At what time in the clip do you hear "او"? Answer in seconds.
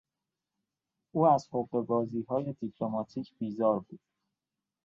1.15-1.25